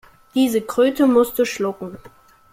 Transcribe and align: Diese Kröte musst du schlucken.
Diese 0.33 0.61
Kröte 0.61 1.05
musst 1.05 1.37
du 1.37 1.45
schlucken. 1.45 1.99